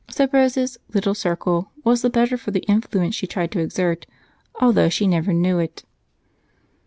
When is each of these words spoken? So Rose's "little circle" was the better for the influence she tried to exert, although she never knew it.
So 0.09 0.27
Rose's 0.33 0.79
"little 0.95 1.13
circle" 1.13 1.69
was 1.83 2.01
the 2.01 2.09
better 2.09 2.35
for 2.35 2.49
the 2.49 2.63
influence 2.63 3.13
she 3.13 3.27
tried 3.27 3.51
to 3.51 3.59
exert, 3.59 4.07
although 4.59 4.89
she 4.89 5.05
never 5.05 5.31
knew 5.31 5.59
it. 5.59 5.83